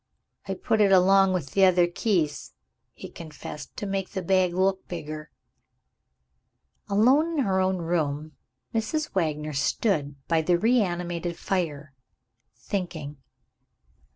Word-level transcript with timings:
"I 0.47 0.55
put 0.55 0.81
it 0.81 0.91
along 0.91 1.31
with 1.31 1.51
the 1.51 1.63
other 1.63 1.85
keys," 1.85 2.53
he 2.91 3.07
confessed, 3.07 3.77
"to 3.77 3.85
make 3.85 4.09
the 4.09 4.23
bag 4.23 4.55
look 4.55 4.87
bigger." 4.87 5.29
Alone 6.89 7.27
again 7.33 7.39
in 7.41 7.45
her 7.45 7.59
own 7.59 7.77
room, 7.77 8.31
Mrs. 8.73 9.13
Wagner 9.13 9.53
stood 9.53 10.15
by 10.27 10.41
the 10.41 10.57
reanimated 10.57 11.37
fire, 11.37 11.93
thinking. 12.55 13.17